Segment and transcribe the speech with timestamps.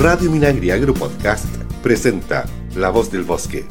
[0.00, 1.44] Radio Minagri Agro Podcast
[1.82, 3.64] presenta La Voz del Bosque.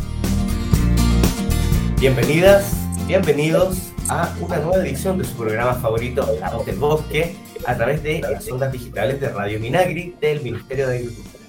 [2.01, 2.75] Bienvenidas,
[3.07, 7.33] bienvenidos a una nueva edición de su programa favorito, La Voz del Bosque,
[7.65, 11.45] a través de las ondas digitales de Radio Minagri del Ministerio de Agricultura.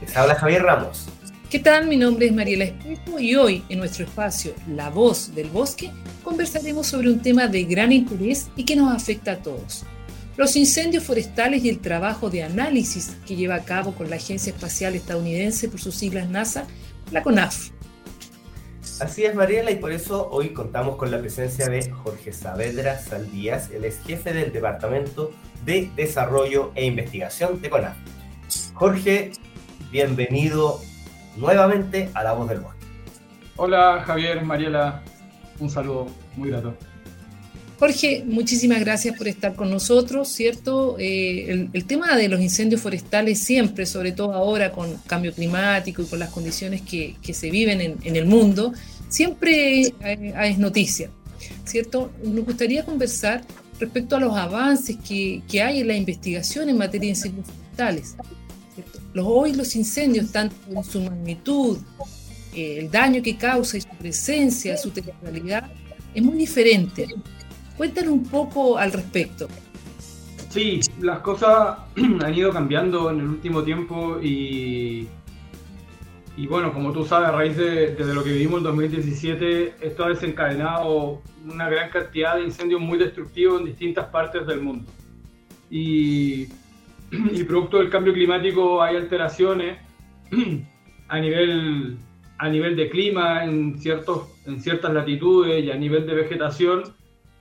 [0.00, 1.06] Les habla Javier Ramos.
[1.48, 1.86] ¿Qué tal?
[1.86, 5.92] Mi nombre es Mariela Espejo y hoy en nuestro espacio La Voz del Bosque
[6.24, 9.84] conversaremos sobre un tema de gran interés y que nos afecta a todos.
[10.40, 14.54] Los incendios forestales y el trabajo de análisis que lleva a cabo con la Agencia
[14.54, 16.66] Espacial Estadounidense por sus siglas NASA,
[17.10, 17.68] la CONAF.
[19.00, 23.70] Así es, Mariela, y por eso hoy contamos con la presencia de Jorge Saavedra Saldías,
[23.70, 25.30] el ex jefe del Departamento
[25.66, 27.98] de Desarrollo e Investigación de CONAF.
[28.72, 29.32] Jorge,
[29.92, 30.80] bienvenido
[31.36, 32.86] nuevamente a La Voz del Bosque.
[33.56, 35.02] Hola Javier, Mariela,
[35.58, 36.74] un saludo muy grato.
[37.80, 40.96] Jorge, muchísimas gracias por estar con nosotros, ¿cierto?
[40.98, 46.04] Eh, el, tema de los incendios forestales siempre, sobre todo ahora con cambio climático y
[46.04, 48.74] con las condiciones que, se viven en, el mundo,
[49.08, 51.08] siempre es noticia,
[51.64, 52.12] ¿cierto?
[52.22, 53.44] Nos gustaría conversar
[53.78, 58.14] respecto a los avances que, hay en la investigación en materia de incendios forestales.
[59.14, 61.78] Los, hoy los incendios, tanto en su magnitud,
[62.54, 65.72] eh, el daño que causa y su presencia, su temporalidad,
[66.14, 67.08] es muy diferente.
[67.76, 69.48] Cuéntanos un poco al respecto.
[70.50, 71.78] Sí, las cosas
[72.24, 75.06] han ido cambiando en el último tiempo y,
[76.36, 80.08] y bueno, como tú sabes, a raíz de, lo que vivimos en 2017, esto ha
[80.08, 84.90] desencadenado una gran cantidad de incendios muy destructivos en distintas partes del mundo.
[85.70, 86.48] Y,
[87.32, 89.78] y producto del cambio climático hay alteraciones
[91.08, 91.98] a nivel,
[92.38, 96.84] a nivel de clima en, ciertos, en ciertas latitudes y a nivel de vegetación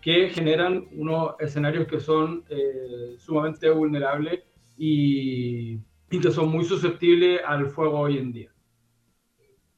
[0.01, 4.41] que generan unos escenarios que son eh, sumamente vulnerables
[4.77, 5.77] y,
[6.09, 8.51] que son muy susceptibles al fuego hoy en día.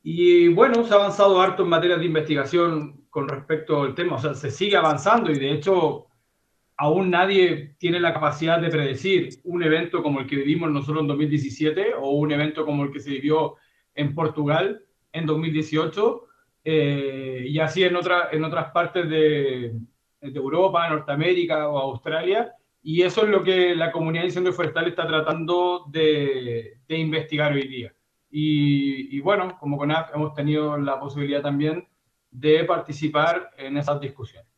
[0.03, 4.19] Y bueno, se ha avanzado harto en materia de investigación con respecto al tema, o
[4.19, 6.06] sea, se sigue avanzando y de hecho
[6.78, 11.07] aún nadie tiene la capacidad de predecir un evento como el que vivimos nosotros en
[11.07, 13.56] 2017 o un evento como el que se vivió
[13.94, 14.81] en Portugal
[15.12, 16.24] en 2018
[16.63, 19.74] eh, y así en, otra, en otras partes de,
[20.21, 24.91] de Europa, Norteamérica o Australia, y eso es lo que la comunidad de incendios forestales
[24.91, 27.93] está tratando de, investigar hoy día.
[28.29, 31.87] Y, bueno, como CONAF hemos tenido la posibilidad también
[32.29, 34.49] de participar en esas discusiones.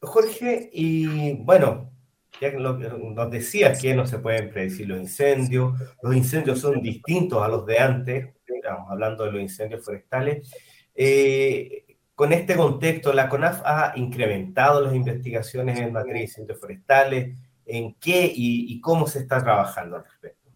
[0.00, 1.92] Jorge, y bueno,
[2.40, 7.42] ya que nos decías que no se pueden predecir los incendios, los incendios son distintos
[7.42, 10.50] a los de antes, estamos hablando de los incendios forestales.
[10.94, 11.89] Eh,
[12.20, 17.34] con este contexto, la CONAF ha incrementado las investigaciones en materia de incendios forestales.
[17.64, 20.50] ¿En qué y, cómo se está trabajando al respecto?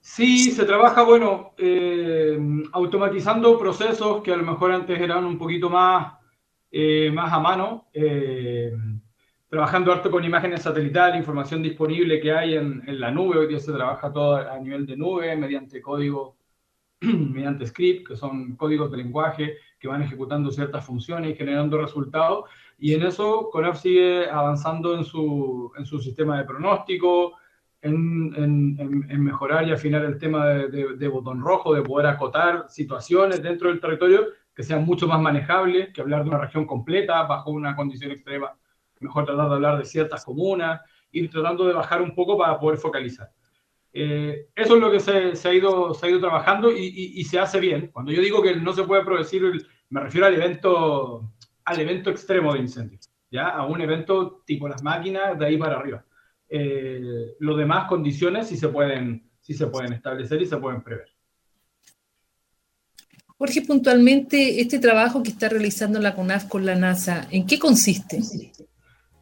[0.00, 2.36] Sí, se trabaja, bueno, eh,
[2.72, 6.14] automatizando procesos que a lo mejor antes eran un poquito más,
[6.72, 8.72] eh, más a mano, eh,
[9.48, 13.38] trabajando harto con imágenes satelitales, información disponible que hay en, en, la nube.
[13.38, 16.38] Hoy día se trabaja todo a nivel de nube, mediante código,
[17.00, 22.44] mediante script, que son códigos de lenguaje que van ejecutando ciertas funciones y generando resultados.
[22.78, 27.32] Y en eso CONAF sigue avanzando en su, en su sistema de pronóstico,
[27.82, 33.70] en, en, mejorar y afinar el tema de, botón rojo, de poder acotar situaciones dentro
[33.70, 37.74] del territorio que sean mucho más manejables que hablar de una región completa bajo una
[37.74, 38.52] condición extrema.
[39.00, 42.78] Mejor tratar de hablar de ciertas comunas, ir tratando de bajar un poco para poder
[42.78, 43.30] focalizar.
[43.92, 47.24] Eh, eso es lo que se, se, ha, ido, se ha ido trabajando y, y,
[47.24, 47.90] se hace bien.
[47.92, 49.42] Cuando yo digo que no se puede predecir,
[49.88, 51.32] me refiero al evento,
[51.64, 52.98] al evento extremo de incendio,
[53.30, 53.48] ¿ya?
[53.48, 56.04] a un evento tipo las máquinas de ahí para arriba.
[56.48, 61.08] Eh, los demás condiciones sí se, pueden, sí se pueden establecer y se pueden prever.
[63.38, 68.20] Jorge, puntualmente, este trabajo que está realizando la CONAF con la NASA, ¿en qué consiste?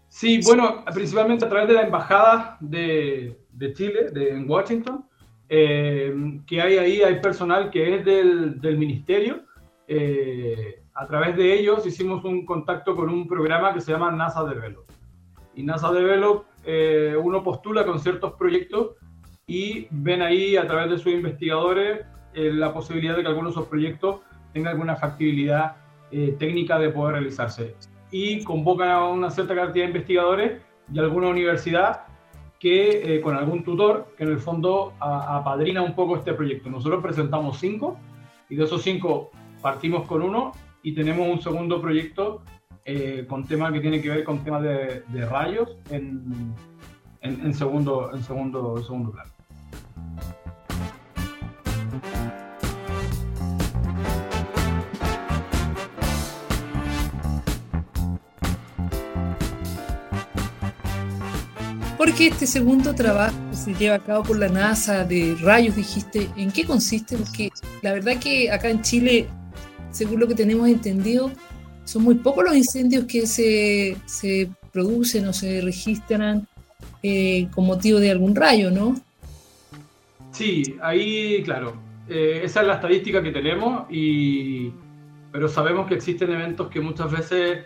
[0.09, 5.05] Sí, bueno, principalmente a través de la Embajada de, de Chile, de, en Washington,
[5.49, 6.15] eh,
[6.47, 9.41] que hay ahí, hay personal que es del, del ministerio.
[9.87, 14.45] Eh, a través de ellos hicimos un contacto con un programa que se llama NASA
[14.45, 14.84] Develop.
[15.55, 18.97] Y NASA Develop, eh, uno postula con ciertos proyectos
[19.47, 22.04] y ven ahí a través de sus investigadores
[22.34, 24.21] la posibilidad de que algunos de esos proyectos
[24.53, 25.77] tengan alguna factibilidad
[26.39, 27.75] técnica de poder realizarse.
[28.13, 30.63] Y convocan a una cierta cantidad de investigadores
[30.93, 32.03] y alguna universidad
[32.59, 36.71] que eh, con algún tutor que en el fondo apadrina un poco este proyecto.
[36.71, 37.99] Nosotros presentamos cinco
[38.49, 39.31] y de esos cinco
[39.63, 40.53] partimos con uno
[40.83, 42.43] y tenemos un segundo proyecto
[42.84, 46.55] eh, con temas que tiene que ver con temas de, rayos en,
[47.21, 49.38] en, segundo, en segundo, segundo plano.
[62.20, 66.65] Este segundo trabajo se lleva a cabo por la NASA de rayos, dijiste, ¿en qué
[66.65, 67.16] consiste?
[67.16, 67.50] Porque
[67.80, 69.28] la verdad que acá en Chile,
[69.92, 71.30] según lo que tenemos entendido,
[71.84, 76.48] son muy pocos los incendios que se, se producen o se registran
[77.04, 79.00] eh, con motivo de algún rayo, ¿no?
[80.32, 81.76] Sí, ahí, claro,
[82.09, 84.72] eh, esa es la estadística que tenemos, y,
[85.30, 87.60] pero sabemos que existen eventos que muchas veces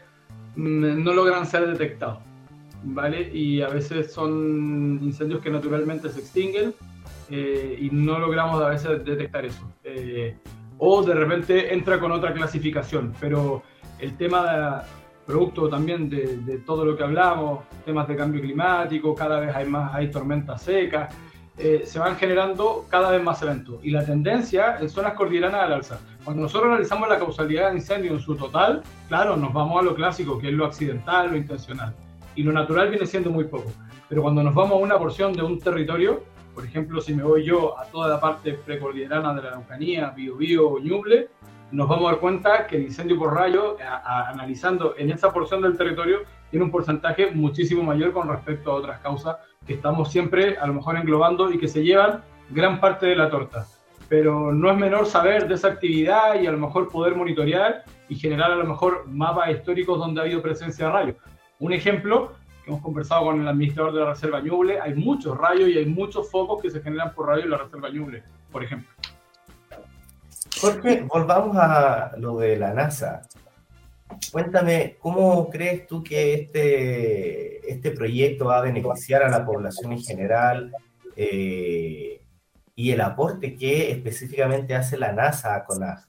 [0.56, 2.31] mm, no logran ser detectados.
[2.82, 3.30] ¿Vale?
[3.32, 6.74] Y a veces son incendios que naturalmente se extinguen
[7.30, 9.62] eh, y no logramos a veces detectar eso.
[9.84, 10.36] Eh,
[10.78, 13.62] o de repente entra con otra clasificación, pero
[13.98, 14.82] el tema
[15.26, 19.94] producto también de, todo lo que hablamos, temas de cambio climático, cada vez hay más,
[19.94, 21.14] hay tormentas secas,
[21.56, 23.76] eh, se van generando cada vez más eventos.
[23.84, 26.00] Y la tendencia en zonas cordilleranas al alza.
[26.24, 29.94] Cuando nosotros analizamos la causalidad de incendio en su total, claro, nos vamos a lo
[29.94, 31.94] clásico, que es lo accidental, lo intencional
[32.34, 33.70] y lo natural viene siendo muy poco.
[34.08, 36.22] Pero cuando nos vamos a una porción de un territorio,
[36.54, 40.78] por ejemplo, si me voy yo a toda la parte precordillerana de la Araucanía, Biobío,
[40.80, 41.30] Ñuble,
[41.70, 45.76] nos vamos a dar cuenta que el incendio por rayo, analizando en esa porción del
[45.78, 46.18] territorio,
[46.50, 49.36] tiene un porcentaje muchísimo mayor con respecto a otras causas
[49.66, 53.30] que estamos siempre a lo mejor englobando y que se llevan gran parte de la
[53.30, 53.64] torta.
[54.10, 58.16] Pero no es menor saber de esa actividad y a lo mejor poder monitorear y
[58.16, 61.16] generar a lo mejor mapas históricos donde ha habido presencia de rayos.
[61.62, 62.32] Un ejemplo
[62.64, 65.86] que hemos conversado con el administrador de la Reserva Ñuble, hay muchos rayos y hay
[65.86, 68.90] muchos focos que se generan por radio en la Reserva Ñuble, por ejemplo.
[70.60, 73.22] Jorge, volvamos a lo de la NASA.
[74.32, 80.02] Cuéntame, ¿cómo crees tú que este, este proyecto va a beneficiar a la población en
[80.02, 80.72] general
[81.14, 82.22] eh,
[82.74, 86.04] y el aporte que específicamente hace la NASA con la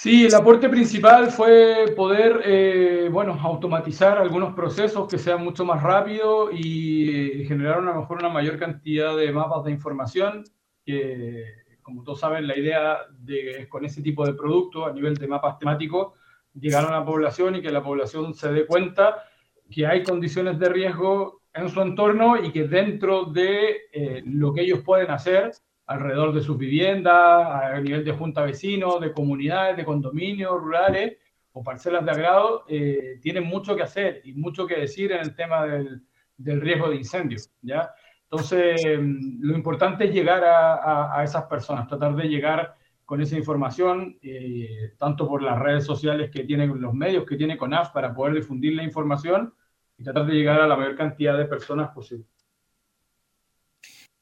[0.00, 5.82] Sí, el aporte principal fue poder, eh, bueno, automatizar algunos procesos que sean mucho más
[5.82, 10.44] rápidos y generar a lo mejor una mayor cantidad de mapas de información,
[10.84, 11.46] que
[11.82, 15.58] como todos saben, la idea de con ese tipo de producto a nivel de mapas
[15.58, 16.12] temáticos,
[16.54, 19.24] llegar a la población y que la población se dé cuenta
[19.68, 24.60] que hay condiciones de riesgo en su entorno y que dentro de eh, lo que
[24.60, 25.50] ellos pueden hacer,
[25.88, 31.16] alrededor de sus viviendas, a nivel de junta vecinos, de comunidades, de condominios rurales
[31.52, 35.34] o parcelas de agrado, eh, tienen mucho que hacer y mucho que decir en el
[35.34, 36.02] tema del,
[36.36, 37.38] del riesgo de incendio.
[37.62, 37.90] ¿ya?
[38.30, 42.76] Entonces, mm, lo importante es llegar a, a, esas personas, tratar de llegar
[43.06, 47.56] con esa información, eh, tanto por las redes sociales que tienen los medios que tiene
[47.56, 49.54] CONAF para poder difundir la información
[49.96, 52.26] y tratar de llegar a la mayor cantidad de personas posible.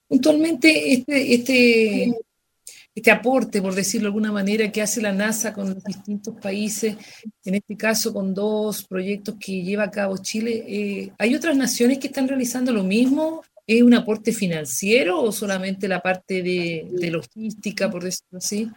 [0.08, 2.14] Puntualmente, este, este,
[2.94, 6.96] este aporte, por decirlo de alguna manera, que hace la NASA con los distintos países,
[7.44, 11.98] en este caso con dos proyectos que lleva a cabo Chile, eh, ¿hay otras naciones
[11.98, 13.42] que están realizando lo mismo?
[13.66, 18.70] ¿Es un aporte financiero o solamente la parte de, logística, por decirlo así?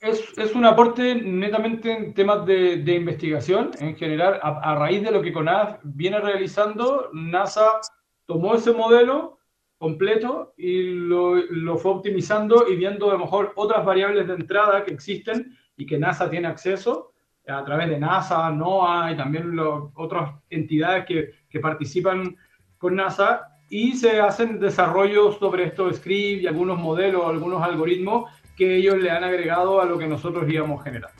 [0.00, 5.02] es, es, un aporte netamente en temas de, de investigación en general, a, a, raíz
[5.02, 7.80] de lo que CONAF viene realizando, NASA
[8.28, 9.38] tomó ese modelo
[9.78, 14.84] completo y lo, lo, fue optimizando y viendo a lo mejor otras variables de entrada
[14.84, 17.14] que existen y que NASA tiene acceso
[17.46, 22.36] a través de NASA, NOAA y también lo, otras entidades que, que, participan
[22.76, 28.76] con NASA y se hacen desarrollos sobre estos scripts y algunos modelos, algunos algoritmos que
[28.76, 31.16] ellos le han agregado a lo que nosotros íbamos generando.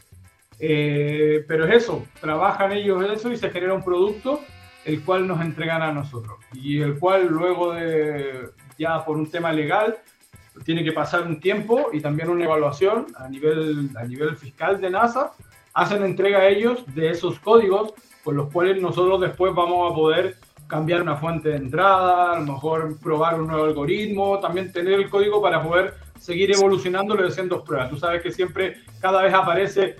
[0.60, 4.40] Eh, pero es eso, trabajan ellos eso y se genera un producto
[4.88, 9.52] el cual nos entregan a nosotros y el cual luego de ya por un tema
[9.52, 9.99] legal
[10.64, 14.88] tiene que pasar un tiempo y también una evaluación a nivel, a nivel fiscal de
[14.88, 15.33] NASA,
[15.75, 17.92] hacen entrega a ellos de esos códigos
[18.25, 22.47] con los cuales nosotros después vamos a poder cambiar una fuente de entrada, a lo
[22.54, 27.62] mejor probar un nuevo algoritmo, también tener el código para poder seguir evolucionándolo y haciendo
[27.62, 27.90] pruebas.
[27.90, 29.97] Tú sabes que siempre, cada vez aparece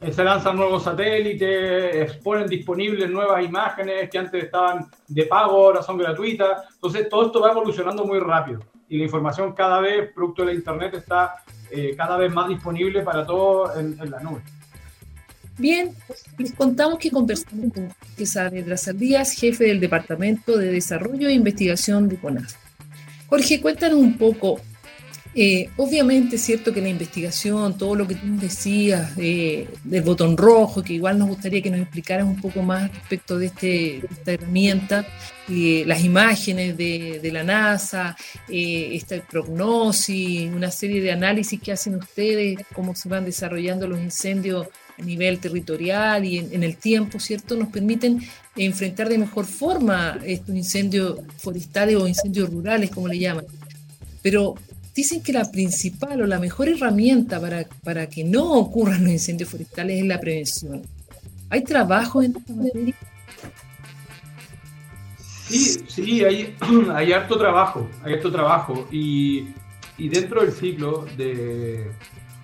[0.00, 5.98] se lanzan nuevos satélites, ponen disponibles nuevas imágenes que antes estaban de pago, ahora son
[5.98, 6.64] gratuitas.
[6.74, 10.54] Entonces, todo esto va evolucionando muy rápido y la información cada vez, producto de la
[10.54, 11.36] Internet, está
[11.70, 14.40] eh, cada vez más disponible para todos en, la nube.
[15.58, 15.92] Bien,
[16.38, 22.08] les contamos que conversamos con César Brazal Díaz, jefe del Departamento de Desarrollo e Investigación
[22.08, 22.54] de CONAF.
[23.26, 24.60] Jorge, cuéntanos un poco
[25.34, 30.36] eh, obviamente es cierto que la investigación, todo lo que tú decías eh, del botón
[30.36, 34.32] rojo, que igual nos gustaría que nos explicaras un poco más respecto de, este, esta
[34.32, 35.06] herramienta,
[35.48, 38.16] eh, las imágenes de, la NASA,
[38.48, 44.66] esta prognosis, una serie de análisis que hacen ustedes, cómo se van desarrollando los incendios
[44.98, 47.54] a nivel territorial y en, en, el tiempo, ¿cierto?
[47.54, 48.20] Nos permiten
[48.56, 53.44] enfrentar de mejor forma estos incendios forestales o incendios rurales, como le llaman.
[54.22, 54.56] Pero
[54.98, 59.48] dicen que la principal o la mejor herramienta para, para que no ocurran los incendios
[59.48, 60.82] forestales es la prevención.
[61.50, 62.94] ¿Hay trabajo en esta materia?
[65.46, 66.56] Sí, sí, hay,
[66.92, 68.88] hay harto trabajo, hay harto trabajo.
[68.90, 69.50] Y,
[69.98, 71.92] y dentro del ciclo de,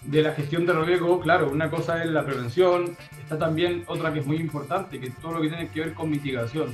[0.05, 4.21] de, la gestión de riesgo, claro, una cosa es la prevención, está también otra que
[4.21, 6.73] es muy importante, que es todo lo que tiene que ver con mitigación.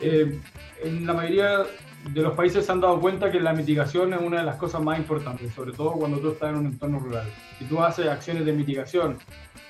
[0.00, 0.36] Eh,
[0.82, 1.64] en la mayoría
[2.12, 4.82] de los países se han dado cuenta que la mitigación es una de las cosas
[4.82, 7.26] más importantes, sobre todo cuando tú estás en un entorno rural.
[7.58, 9.18] Si tú haces acciones de mitigación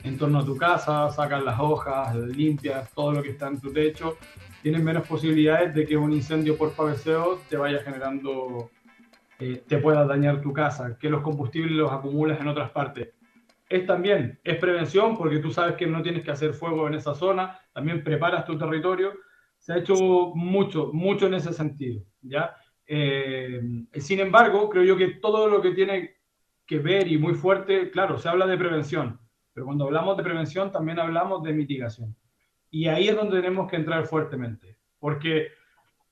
[0.04, 3.72] en torno a tu casa, sacas las hojas, limpias todo lo que está en tu
[3.72, 4.18] techo,
[4.62, 8.70] tienes menos posibilidades de que un incendio por paveseo te vaya generando,
[9.38, 13.10] eh, te pueda dañar tu casa, que los combustibles los acumulas en otras partes.
[13.68, 17.14] Es también, es prevención porque tú sabes que no tienes que hacer fuego en esa
[17.14, 19.12] zona, también preparas tu territorio.
[19.58, 19.94] Se ha hecho
[20.34, 22.02] mucho, mucho en ese sentido,
[22.86, 23.60] Eh,
[23.94, 26.16] sin embargo, creo yo que todo lo que tiene
[26.66, 29.20] que ver y muy fuerte, claro, se habla de prevención,
[29.52, 32.16] pero cuando hablamos de prevención también hablamos de mitigación.
[32.70, 35.48] Y ahí es donde tenemos que entrar fuertemente, porque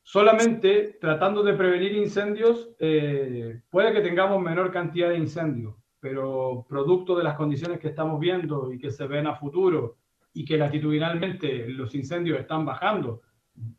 [0.03, 7.17] solamente tratando de prevenir incendios, eh, puede que tengamos menor cantidad de incendios, pero producto
[7.17, 9.97] de las condiciones que estamos viendo y que se ven a futuro
[10.33, 13.23] y que latitudinalmente los incendios están bajando.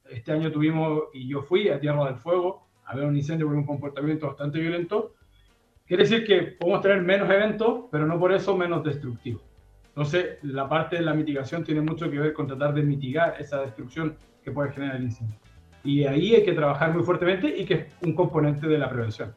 [0.10, 3.58] Este año tuvimos, y yo fui a Tierra del Fuego a ver un incendio con
[3.58, 5.14] un comportamiento bastante violento.
[5.86, 9.42] Quiere decir que podemos tener menos eventos, pero no por eso menos destructivos.
[9.88, 13.62] Entonces, la parte de la mitigación tiene mucho que ver con tratar de mitigar esa
[13.62, 15.38] destrucción que puede generar el incendio.
[15.84, 19.34] Y ahí hay que trabajar muy fuertemente y que es un componente de la prevención.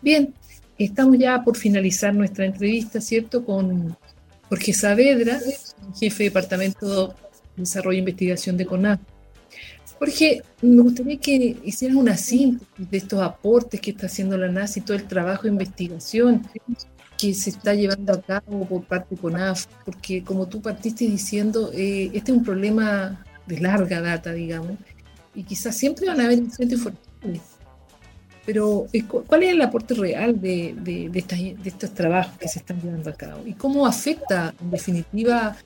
[0.00, 0.34] Bien,
[0.78, 3.44] estamos ya por finalizar nuestra entrevista, ¿cierto?
[3.44, 3.96] Con
[4.48, 5.38] Jorge Saavedra,
[5.98, 7.14] jefe de Departamento de
[7.56, 9.00] Desarrollo e Investigación de CONAF.
[10.02, 14.80] Jorge, me gustaría que hicieras una síntesis de estos aportes que está haciendo la NASA
[14.80, 16.42] y todo el trabajo de investigación
[17.16, 21.70] que se está llevando a cabo por parte de CONAF, porque como tú partiste diciendo,
[21.72, 24.72] eh, este es un problema de larga data, digamos,
[25.36, 27.42] y quizás siempre van a haber incendios forestales.
[28.44, 33.08] Pero, eh, ¿cuál es el aporte real de, de, estos trabajos que se están llevando
[33.08, 33.46] a cabo?
[33.46, 35.56] ¿Y cómo afecta, en definitiva,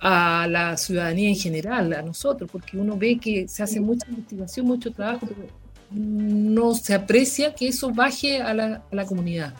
[0.00, 2.50] a la ciudadanía en general, a nosotros?
[2.50, 5.46] Porque uno ve que se hace mucha investigación, mucho trabajo, pero
[5.90, 9.54] no se aprecia que eso baje a la, a la comunidad.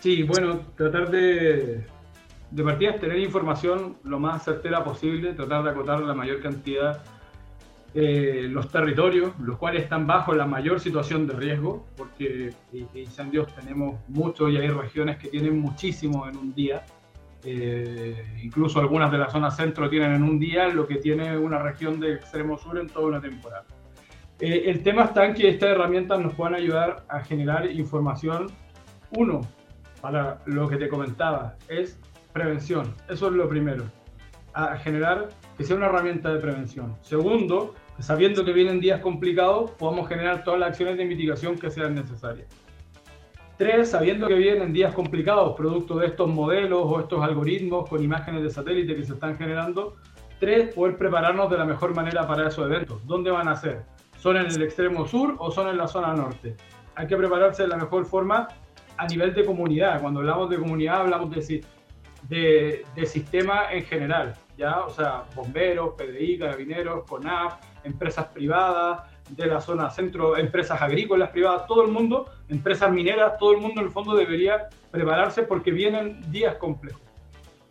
[0.00, 1.84] Sí, bueno, tratar de,
[2.50, 7.02] de partida es tener información lo más certera posible, tratar de acotar la mayor cantidad
[7.98, 12.52] eh, los territorios, los cuales están bajo la mayor situación de riesgo, porque
[12.92, 16.84] incendios tenemos muchos y hay regiones que tienen muchísimo en un día.
[17.48, 21.60] Eh, incluso algunas de la zona centro tienen en un día lo que tiene una
[21.60, 23.64] región de extremo sur en toda una temporada.
[24.40, 28.48] Eh, el tema está en que estas herramientas nos puedan ayudar a generar información,
[29.16, 29.42] uno,
[30.00, 32.00] para lo que te comentaba, es
[32.32, 32.92] prevención.
[33.08, 33.84] Eso es lo primero.
[34.52, 36.96] A generar que sea una herramienta de prevención.
[37.00, 41.94] Segundo, sabiendo que vienen días complicados, podamos generar todas las acciones de mitigación que sean
[41.94, 42.48] necesarias.
[43.56, 48.42] Tres, sabiendo que vienen días complicados, producto de estos modelos o estos algoritmos con imágenes
[48.42, 49.96] de satélite que se están generando.
[50.38, 53.06] Tres, poder prepararnos de la mejor manera para esos eventos.
[53.06, 53.84] ¿Dónde van a ser?
[54.18, 56.54] ¿Son en el extremo sur o son en la zona norte?
[56.96, 58.48] Hay que prepararse de la mejor forma
[58.98, 60.02] a nivel de comunidad.
[60.02, 61.64] Cuando hablamos de comunidad, hablamos de,
[62.28, 64.80] de, de sistema en general, ¿ya?
[64.80, 71.66] O sea, bomberos, PDI, carabineros, CONAF, empresas privadas de la zona centro, empresas agrícolas privadas,
[71.66, 76.20] todo el mundo, empresas mineras, todo el mundo en el fondo debería prepararse porque vienen
[76.30, 77.02] días complejos.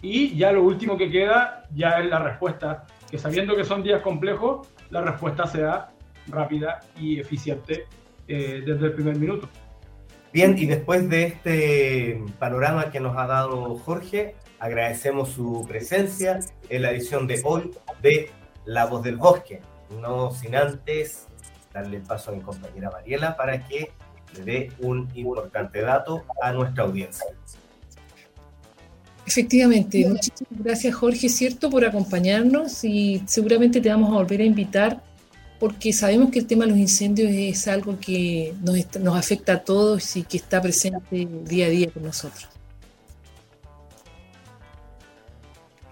[0.02, 4.02] Y ya lo último que queda ya es la respuesta, que sabiendo que son días
[4.02, 5.90] complejos, la respuesta sea
[6.28, 7.86] rápida y eficiente
[8.28, 9.50] eh, desde el primer minuto.
[10.34, 16.82] Bien, y después de este panorama que nos ha dado Jorge, agradecemos su presencia en
[16.82, 17.72] la edición de hoy
[18.02, 18.32] de
[18.66, 19.62] La Voz del Bosque.
[20.02, 21.28] No sin antes
[21.76, 23.92] darle el paso a mi compañera Mariela para que
[24.36, 27.26] le dé un importante dato a nuestra audiencia.
[29.28, 35.02] Efectivamente, muchísimas gracias Jorge, cierto, por acompañarnos y seguramente te vamos a volver a invitar
[35.60, 40.16] porque sabemos que el tema de los incendios es algo que nos, afecta a todos
[40.16, 42.50] y que está presente día a día con nosotros.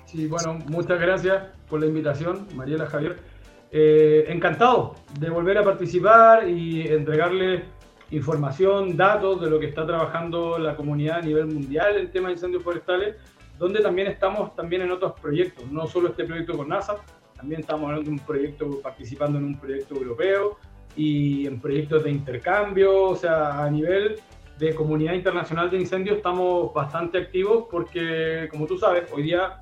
[0.06, 3.33] Sí, bueno, muchas gracias por la invitación, Mariela Javier.
[3.76, 7.64] Eh, encantado de volver a participar y entregarle
[8.12, 12.36] información, datos de lo que está trabajando la comunidad a nivel mundial en tema de
[12.36, 13.16] incendios forestales,
[13.58, 16.98] donde también estamos también en otros proyectos, no solo este proyecto con NASA,
[17.36, 20.60] también estamos hablando un proyecto, participando en un proyecto europeo
[20.96, 24.20] y en proyectos de intercambio, o sea, a nivel
[24.60, 29.60] de comunidad internacional de incendios estamos bastante activos porque, como tú sabes, hoy día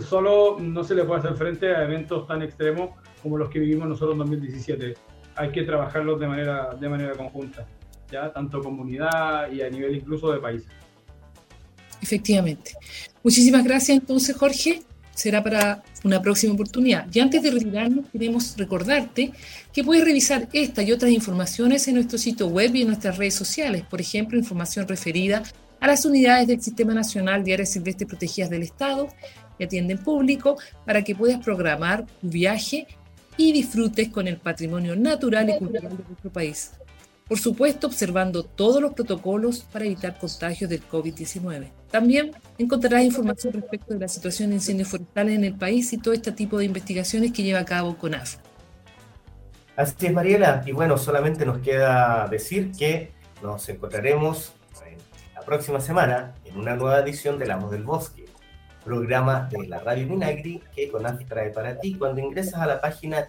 [0.00, 2.90] solo no se le puede hacer frente a eventos tan extremos
[3.22, 4.94] como los que vivimos nosotros en 2017.
[5.36, 7.66] Hay que trabajarlos de manera, de manera conjunta,
[8.10, 10.64] ya tanto comunidad y a nivel incluso de país.
[12.00, 12.72] Efectivamente.
[13.22, 14.82] Muchísimas gracias entonces, Jorge.
[15.14, 17.06] Será para una próxima oportunidad.
[17.12, 19.32] Y antes de retirarnos, queremos recordarte
[19.72, 23.34] que puedes revisar esta y otras informaciones en nuestro sitio web y en nuestras redes
[23.34, 23.82] sociales.
[23.88, 25.42] Por ejemplo, información referida
[25.80, 29.08] a las unidades del Sistema Nacional de Áreas Silvestres Protegidas del Estado
[29.58, 32.86] que atienden público para que puedas programar tu viaje
[33.36, 36.72] y disfrutes con el patrimonio natural y cultural de nuestro país.
[37.28, 41.72] Por supuesto, observando todos los protocolos para evitar contagios del COVID-19.
[41.90, 46.14] También encontrarás información respecto de la situación de incendios forestales en el país y todo
[46.14, 48.36] este tipo de investigaciones que lleva a cabo CONAF.
[49.74, 50.62] Así es, Mariela.
[50.66, 53.12] Y bueno, solamente nos queda decir que
[53.42, 54.52] nos encontraremos
[55.34, 58.25] la próxima semana en una nueva edición de La Voz del Bosque
[58.86, 63.26] programa de la Radio Minagri que CONAF trae para ti cuando ingresas a la página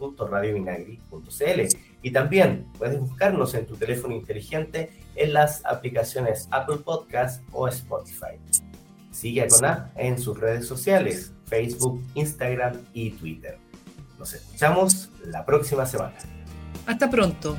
[0.00, 1.60] www.radiominagri.cl
[2.02, 8.38] y también puedes buscarnos en tu teléfono inteligente en las aplicaciones Apple Podcast o Spotify.
[9.10, 13.58] Sigue a CONAF en sus redes sociales, Facebook, Instagram y Twitter.
[14.18, 16.16] Nos escuchamos la próxima semana.
[16.86, 17.58] Hasta pronto.